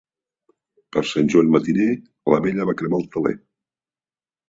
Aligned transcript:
Per 0.95 1.03
Sant 1.09 1.29
Joan 1.35 1.53
matiner 1.57 1.87
la 2.35 2.43
vella 2.49 2.69
va 2.73 2.79
cremar 2.83 3.03
el 3.05 3.11
teler. 3.19 3.39